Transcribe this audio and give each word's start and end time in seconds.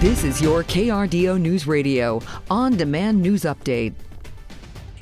This 0.00 0.24
is 0.24 0.40
your 0.40 0.64
KRDO 0.64 1.38
News 1.38 1.66
Radio 1.66 2.22
on 2.50 2.74
demand 2.74 3.20
news 3.20 3.42
update. 3.42 3.92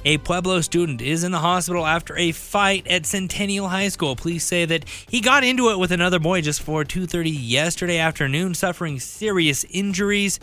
A 0.05 0.19
Pueblo 0.19 0.61
student 0.61 1.01
is 1.01 1.23
in 1.23 1.31
the 1.31 1.39
hospital 1.39 1.87
after 1.87 2.17
a 2.17 2.33
fight 2.33 2.85
at 2.89 3.07
Centennial 3.07 3.69
High 3.69 3.91
School. 3.91 4.17
Police 4.17 4.45
say 4.45 4.65
that 4.65 4.89
he 5.09 5.21
got 5.21 5.45
into 5.45 5.71
it 5.71 5.79
with 5.79 5.93
another 5.93 6.19
boy 6.19 6.41
just 6.41 6.59
before 6.59 6.85
2:30 6.85 7.31
yesterday 7.31 7.99
afternoon, 7.99 8.55
suffering 8.55 8.99
serious 8.99 9.63
injuries. 9.71 10.41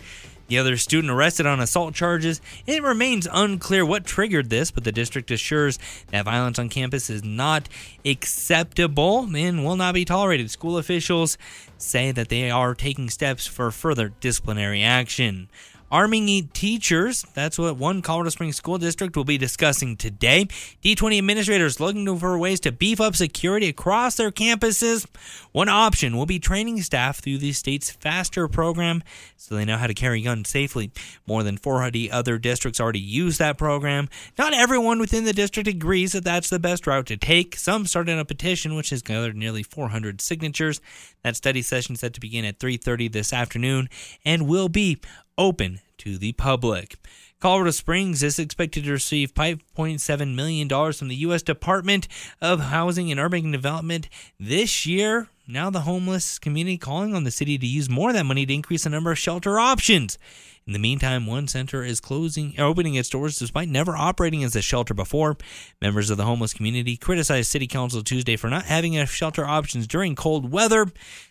The 0.48 0.58
other 0.60 0.78
student 0.78 1.12
arrested 1.12 1.46
on 1.46 1.60
assault 1.60 1.96
charges. 1.96 2.40
It 2.68 2.84
remains 2.84 3.28
unclear 3.32 3.86
what 3.86 4.06
triggered 4.06 4.50
this, 4.50 4.72
but 4.72 4.84
the 4.84 4.92
district 4.92 5.32
assures 5.32 5.80
that 6.12 6.26
violence 6.26 6.60
on 6.60 6.70
campus 6.70 7.10
is 7.10 7.24
not 7.24 7.68
acceptable 8.06 9.28
and 9.36 9.66
will 9.66 9.76
not 9.76 9.94
be 9.94 10.06
tolerated. 10.06 10.52
School 10.52 10.78
officials 10.78 11.38
say 11.78 12.12
that 12.12 12.30
they 12.30 12.52
are 12.52 12.76
taking 12.76 13.10
steps 13.10 13.48
for 13.48 13.72
further 13.72 14.10
disciplinary 14.20 14.84
action. 14.84 15.50
Arming 15.92 16.50
teachers, 16.54 17.26
that's 17.36 17.60
what 17.60 17.78
one 17.78 18.02
Colorado 18.02 18.30
Springs 18.32 18.56
school 18.56 18.80
district 18.80 19.16
will 19.16 19.24
be 19.24 19.38
discussing 19.38 19.96
today. 19.96 20.46
D20 20.84 21.20
administrators 21.20 21.80
looking 21.80 22.18
for 22.18 22.38
ways 22.40 22.60
to 22.62 22.72
beef 22.72 23.00
up 23.00 23.16
security 23.16 23.70
across 23.70 24.16
their 24.16 24.32
campuses. 24.32 25.06
One 25.52 25.70
option 25.70 26.18
will 26.18 26.26
be 26.26 26.40
training 26.40 26.82
staff 26.82 27.20
through 27.20 27.38
the 27.38 27.52
state's 27.54 27.92
FASTER 27.92 28.48
program 28.48 29.04
so 29.38 29.56
they 29.56 29.64
know 29.64 29.78
how 29.78 29.86
to 29.86 29.94
carry 29.94 30.22
guns 30.22 30.50
safely. 30.50 30.92
More 31.28 31.44
than 31.44 31.58
400 31.58 32.10
other 32.10 32.40
districts 32.40 32.82
already 32.82 33.00
use 33.00 33.38
that 33.38 33.58
program. 33.58 34.10
Not 34.40 34.54
everyone 34.54 35.00
within 35.00 35.24
the 35.24 35.34
district 35.34 35.68
agrees 35.68 36.14
that 36.14 36.24
that's 36.24 36.50
the 36.50 36.60
best 36.60 36.88
route 36.88 37.06
to 37.08 37.18
take. 37.18 37.56
Some 37.56 37.86
started 37.86 38.18
a 38.18 38.26
petition 38.26 38.76
which 38.76 38.90
has 38.90 39.04
gathered 39.04 39.38
nearly 39.38 39.62
400 39.62 40.20
signatures. 40.20 40.82
That 41.24 41.36
study 41.36 41.62
session 41.62 41.94
is 41.94 42.00
set 42.00 42.14
to 42.16 42.20
begin 42.20 42.44
at 42.44 42.60
3:30 42.60 43.08
this 43.12 43.32
afternoon 43.32 43.88
and 44.26 44.48
will 44.48 44.70
be 44.70 44.98
open 45.38 45.80
to 46.00 46.18
the 46.18 46.34
public. 46.34 46.96
Colorado 47.40 47.72
Springs 47.72 48.24
is 48.24 48.40
expected 48.40 48.86
to 48.86 48.92
receive 48.92 49.34
$5.7 49.34 50.36
million 50.36 50.68
from 50.94 51.08
the 51.10 51.16
U.S. 51.18 51.44
Department 51.44 52.08
of 52.42 52.60
Housing 52.60 53.12
and 53.12 53.20
Urban 53.20 53.52
Development 53.52 54.10
this 54.40 54.86
year. 54.86 55.30
Now, 55.48 55.70
the 55.70 55.82
homeless 55.82 56.40
community 56.40 56.78
calling 56.78 57.14
on 57.14 57.24
the 57.24 57.30
city 57.30 57.58
to 57.58 57.68
use 57.68 57.88
more 57.88 58.10
of 58.10 58.16
that 58.16 58.26
money 58.26 58.48
to 58.48 58.54
increase 58.54 58.86
the 58.86 58.90
number 58.90 59.12
of 59.12 59.20
shelter 59.20 59.60
options. 59.60 60.18
In 60.66 60.74
the 60.74 60.80
meantime, 60.80 61.28
one 61.28 61.48
center 61.48 61.84
is 61.84 62.00
closing, 62.00 62.60
opening 62.60 62.96
its 62.96 63.10
doors 63.10 63.38
despite 63.38 63.70
never 63.70 63.96
operating 63.96 64.44
as 64.44 64.56
a 64.56 64.62
shelter 64.64 64.96
before. 64.96 65.38
Members 65.80 66.10
of 66.10 66.18
the 66.18 66.26
homeless 66.26 66.56
community 66.56 66.98
criticized 66.98 67.52
City 67.52 67.68
Council 67.68 68.02
Tuesday 68.02 68.36
for 68.36 68.50
not 68.50 68.66
having 68.66 68.94
enough 68.94 69.12
shelter 69.12 69.46
options 69.46 69.86
during 69.86 70.16
cold 70.16 70.52
weather. 70.52 70.88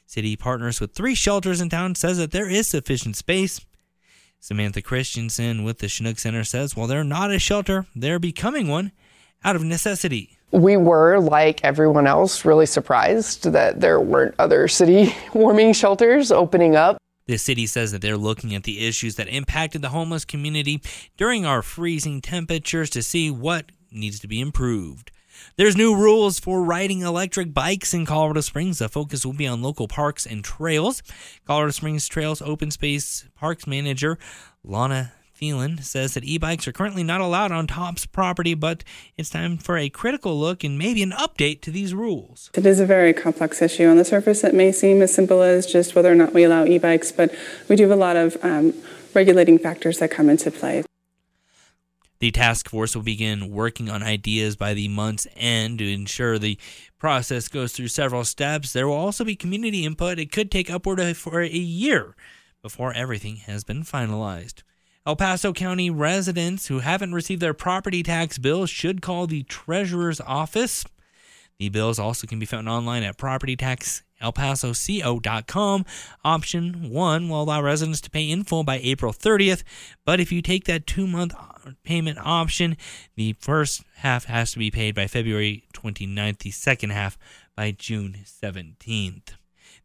City 0.06 0.36
partners 0.36 0.80
with 0.80 0.94
three 0.94 1.16
shelters 1.16 1.61
in 1.61 1.68
town 1.68 1.96
says 1.96 2.18
that 2.18 2.30
there 2.30 2.48
is 2.48 2.68
sufficient 2.68 3.16
space. 3.16 3.61
Samantha 4.45 4.83
Christensen 4.83 5.64
with 5.64 5.78
the 5.78 5.89
Chinook 5.89 6.19
Center 6.19 6.45
says 6.45 6.77
while 6.77 6.87
they're 6.87 7.03
not 7.03 7.31
a 7.31 7.39
shelter, 7.39 7.87
they're 7.97 8.19
becoming 8.19 8.69
one 8.69 8.92
out 9.42 9.56
of 9.56 9.64
necessity. 9.64 10.36
We 10.51 10.77
were, 10.77 11.19
like 11.19 11.64
everyone 11.64 12.06
else, 12.06 12.45
really 12.45 12.67
surprised 12.67 13.45
that 13.45 13.81
there 13.81 13.98
weren't 13.98 14.34
other 14.39 14.69
city 14.69 15.14
warming 15.33 15.73
shelters 15.73 16.31
opening 16.31 16.77
up. 16.77 16.98
The 17.25 17.39
city 17.39 17.67
says 17.67 17.91
that 17.92 18.03
they're 18.03 18.19
looking 18.19 18.55
at 18.55 18.64
the 18.64 18.86
issues 18.86 19.14
that 19.14 19.28
impacted 19.28 19.81
the 19.81 19.89
homeless 19.89 20.27
community 20.27 20.83
during 21.17 21.47
our 21.47 21.62
freezing 21.62 22.20
temperatures 22.20 22.91
to 22.91 23.03
see 23.03 23.31
what 23.31 23.73
needs 23.91 24.20
to 24.20 24.29
be 24.29 24.42
improved. 24.42 25.11
There's 25.56 25.77
new 25.77 25.94
rules 25.94 26.38
for 26.38 26.62
riding 26.62 27.00
electric 27.00 27.54
bikes 27.54 27.94
in 27.94 28.06
Colorado 28.06 28.40
Springs. 28.40 28.78
The 28.78 28.88
focus 28.88 29.24
will 29.24 29.32
be 29.32 29.46
on 29.46 29.62
local 29.62 29.88
parks 29.88 30.27
and 30.27 30.44
trails. 30.44 31.02
Colorado 31.46 31.72
Springs 31.72 32.08
Trails 32.08 32.42
Open 32.42 32.70
Space 32.70 33.24
Parks 33.36 33.66
Manager 33.66 34.18
Lana 34.62 35.12
Thielen 35.40 35.82
says 35.82 36.14
that 36.14 36.24
e 36.24 36.38
bikes 36.38 36.68
are 36.68 36.72
currently 36.72 37.02
not 37.02 37.20
allowed 37.20 37.52
on 37.52 37.66
TOPS 37.66 38.06
property, 38.06 38.55
but 38.55 38.84
it's 39.16 39.30
time 39.30 39.58
for 39.58 39.77
a 39.77 39.88
critical 39.88 40.38
look 40.38 40.62
and 40.64 40.78
maybe 40.78 41.02
an 41.02 41.11
update 41.11 41.61
to 41.62 41.70
these 41.70 41.94
rules. 41.94 42.50
It 42.55 42.64
is 42.64 42.80
a 42.80 42.86
very 42.86 43.12
complex 43.12 43.61
issue. 43.61 43.86
On 43.86 43.96
the 43.96 44.05
surface, 44.05 44.44
it 44.44 44.55
may 44.55 44.73
seem 44.73 45.02
as 45.02 45.12
simple 45.12 45.42
as 45.42 45.67
just 45.67 45.94
whether 45.94 46.11
or 46.11 46.14
not 46.14 46.33
we 46.33 46.44
allow 46.44 46.64
e 46.64 46.78
bikes, 46.78 47.11
but 47.12 47.34
we 47.68 47.77
do 47.77 47.83
have 47.84 47.92
a 47.92 48.00
lot 48.00 48.17
of 48.17 48.36
um, 48.42 48.74
regulating 49.12 49.58
factors 49.58 49.98
that 49.98 50.11
come 50.11 50.28
into 50.28 50.50
play. 50.50 50.84
The 52.24 52.30
task 52.30 52.70
force 52.70 52.96
will 52.96 53.02
begin 53.02 53.51
working 53.51 53.90
on 53.90 54.02
ideas 54.02 54.57
by 54.57 54.73
the 54.73 54.89
month's 54.89 55.27
end 55.36 55.80
to 55.80 55.92
ensure 55.92 56.39
the 56.39 56.57
process 56.98 57.48
goes 57.48 57.74
through 57.74 57.89
several 57.89 58.24
steps. 58.24 58.73
There 58.73 58.89
will 58.89 58.95
also 58.95 59.24
be 59.24 59.36
community 59.36 59.85
input. 59.85 60.18
It 60.18 60.33
could 60.33 60.51
take 60.51 60.70
upward 60.70 61.01
of 61.01 61.18
for 61.18 61.42
a 61.42 61.51
year 61.51 62.17
before 62.62 62.95
everything 62.95 63.36
has 63.45 63.62
been 63.62 63.83
finalized. 63.83 64.62
El 65.05 65.17
Paso 65.17 65.52
County 65.52 65.90
residents 65.90 66.68
who 66.68 66.79
haven't 66.79 67.12
received 67.12 67.42
their 67.42 67.52
property 67.52 68.02
tax 68.02 68.39
bills 68.39 68.70
should 68.70 69.02
call 69.02 69.27
the 69.27 69.42
treasurer's 69.42 70.23
office. 70.23 70.86
The 71.58 71.68
bills 71.68 71.98
also 71.98 72.27
can 72.27 72.39
be 72.39 72.46
found 72.46 72.70
online 72.70 73.02
at 73.02 73.18
propertytaxelpasoco.com. 73.18 75.85
Option 76.24 76.91
1 76.91 77.29
will 77.29 77.42
allow 77.42 77.61
residents 77.61 78.01
to 78.01 78.08
pay 78.08 78.30
in 78.30 78.45
full 78.45 78.64
by 78.64 78.80
April 78.83 79.12
30th, 79.12 79.62
but 80.06 80.20
if 80.20 80.33
you 80.33 80.41
take 80.41 80.64
that 80.64 80.86
2-month 80.86 81.35
payment 81.85 82.19
option, 82.20 82.77
the 83.17 83.35
first 83.41 83.83
half 83.97 84.25
has 84.25 84.52
to 84.52 84.58
be 84.58 84.70
paid 84.70 84.95
by 84.95 85.07
February 85.07 85.64
29th, 85.73 86.39
the 86.39 86.51
second 86.51 86.91
half 86.91 87.19
by 87.57 87.70
June 87.70 88.19
17th. 88.25 89.35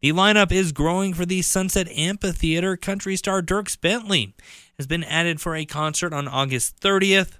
The 0.01 0.13
lineup 0.13 0.51
is 0.51 0.71
growing 0.71 1.13
for 1.13 1.25
the 1.25 1.41
Sunset 1.41 1.89
Amphitheater. 1.89 2.77
Country 2.77 3.17
star 3.17 3.41
Dierks 3.41 3.79
Bentley 3.79 4.33
has 4.77 4.87
been 4.87 5.03
added 5.03 5.41
for 5.41 5.55
a 5.55 5.65
concert 5.65 6.13
on 6.13 6.27
August 6.27 6.79
30th. 6.79 7.39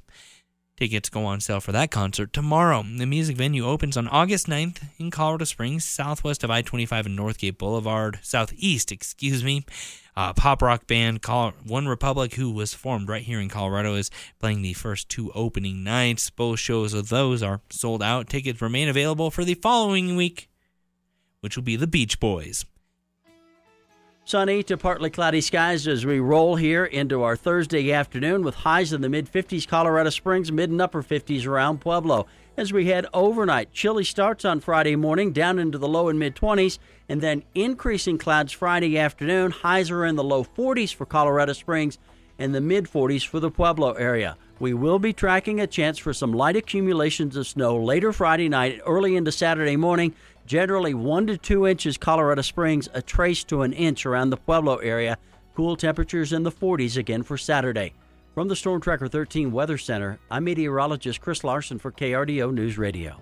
Tickets 0.76 1.10
go 1.10 1.26
on 1.26 1.42
sale 1.42 1.60
for 1.60 1.74
that 1.74 1.92
concert 1.92 2.32
tomorrow. 2.32 2.84
The 2.84 3.06
music 3.06 3.36
venue 3.36 3.66
opens 3.66 3.98
on 3.98 4.08
August 4.08 4.48
9th 4.48 4.82
in 4.98 5.12
Colorado 5.12 5.44
Springs, 5.44 5.84
southwest 5.84 6.44
of 6.44 6.50
I 6.50 6.62
25 6.62 7.06
and 7.06 7.20
Northgate 7.20 7.58
Boulevard, 7.58 8.20
southeast, 8.22 8.92
excuse 8.92 9.44
me. 9.44 9.66
Uh, 10.19 10.34
pop 10.34 10.62
rock 10.62 10.85
band 10.85 11.22
OneRepublic, 11.22 12.34
who 12.34 12.52
was 12.52 12.74
formed 12.74 13.07
right 13.07 13.24
here 13.24 13.40
in 13.40 13.47
Colorado, 13.47 13.96
is 13.96 14.12
playing 14.38 14.62
the 14.62 14.74
first 14.74 15.07
two 15.07 15.31
opening 15.31 15.81
nights. 15.81 16.30
Both 16.30 16.59
shows 16.59 16.94
of 16.94 17.07
those 17.07 17.41
are 17.41 17.62
sold 17.69 18.03
out. 18.03 18.28
Tickets 18.28 18.62
remain 18.62 18.90
available 18.90 19.31
for 19.31 19.46
the 19.46 19.53
following 19.53 20.18
week, 20.18 20.50
which 21.40 21.56
will 21.56 21.63
be 21.63 21.78
the 21.78 21.88
Beach 21.88 22.19
Boys. 22.19 22.66
Sunny 24.30 24.62
to 24.62 24.78
partly 24.78 25.10
cloudy 25.10 25.42
skies 25.42 25.88
as 25.88 26.06
we 26.06 26.20
roll 26.20 26.56
here 26.56 26.86
into 26.86 27.24
our 27.24 27.36
Thursday 27.36 27.92
afternoon 27.92 28.44
with 28.44 28.54
highs 28.54 28.94
in 28.94 29.02
the 29.02 29.10
mid 29.10 29.26
50s, 29.26 29.68
Colorado 29.68 30.12
Springs, 30.12 30.52
mid 30.52 30.70
and 30.70 30.80
upper 30.80 31.02
50s 31.02 31.48
around 31.48 31.82
Pueblo. 31.82 32.28
As 32.56 32.72
we 32.72 32.86
head 32.86 33.08
overnight, 33.12 33.74
chilly 33.74 34.04
starts 34.04 34.46
on 34.46 34.60
Friday 34.60 34.96
morning 34.96 35.34
down 35.34 35.58
into 35.58 35.80
the 35.80 35.88
low 35.88 36.10
and 36.10 36.20
mid 36.20 36.36
20s, 36.36 36.78
and 37.10 37.22
then 37.22 37.42
increasing 37.56 38.20
clouds 38.20 38.52
Friday 38.52 39.00
afternoon. 39.00 39.50
Highs 39.50 39.90
are 39.90 40.06
in 40.06 40.16
the 40.16 40.24
low 40.24 40.44
40s 40.44 40.94
for 40.94 41.08
Colorado 41.08 41.54
Springs 41.54 41.98
and 42.38 42.54
the 42.54 42.62
mid 42.62 42.86
40s 42.86 43.26
for 43.26 43.40
the 43.40 43.50
Pueblo 43.50 43.94
area. 43.94 44.38
We 44.59 44.74
will 44.74 45.00
be 45.00 45.14
tracking 45.14 45.62
a 45.62 45.68
chance 45.68 45.97
for 45.97 46.12
some 46.12 46.34
light 46.34 46.58
accumulations 46.58 47.38
of 47.38 47.47
snow 47.47 47.78
later 47.78 48.12
Friday 48.12 48.50
night, 48.50 48.81
early 48.86 49.16
into 49.16 49.31
Saturday 49.31 49.78
morning. 49.78 50.14
Generally, 50.46 50.96
one 50.96 51.28
to 51.28 51.38
two 51.38 51.66
inches 51.66 51.97
Colorado 51.97 52.42
Springs, 52.42 52.90
a 52.94 53.02
trace 53.02 53.46
to 53.46 53.62
an 53.62 53.72
inch 53.72 54.06
around 54.06 54.31
the 54.31 54.38
Pueblo 54.38 54.75
area. 54.78 55.18
Cool 55.56 55.78
temperatures 55.78 56.34
in 56.34 56.44
the 56.44 56.52
40s 56.52 56.98
again 56.98 57.24
for 57.24 57.38
Saturday. 57.38 57.94
From 58.34 58.50
the 58.50 58.56
Storm 58.56 58.81
Tracker 58.81 59.08
13 59.08 59.52
Weather 59.52 59.78
Center, 59.78 60.19
I'm 60.30 60.44
meteorologist 60.44 61.22
Chris 61.22 61.46
Larson 61.46 61.80
for 61.80 61.92
KRDO 61.92 62.53
News 62.53 62.78
Radio. 62.78 63.22